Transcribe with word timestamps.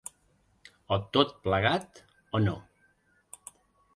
O 0.95 0.97
tot 1.17 1.35
plegat, 1.43 2.01
o 2.39 2.43
no. 2.47 2.57